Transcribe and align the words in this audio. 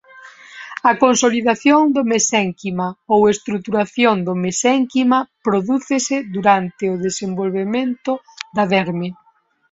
A 0.89 0.91
consolidación 1.03 1.81
do 1.95 2.03
mesénquima 2.11 2.87
ou 3.13 3.21
estruturación 3.33 4.15
do 4.27 4.33
mesénquima 4.45 5.19
prodúcese 5.45 6.17
durante 6.35 6.83
o 6.93 6.95
desenvolvemento 7.05 8.11
da 8.55 8.63
derme. 8.73 9.09